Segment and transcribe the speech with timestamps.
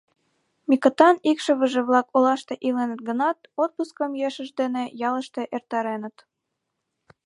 [0.69, 6.17] Микытан икшывыже-влак олаште иленыт гынат, отпускым ешышт дене ялыште эртареныт.